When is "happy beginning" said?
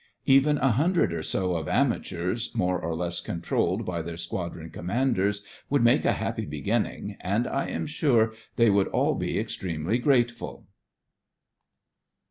6.13-7.17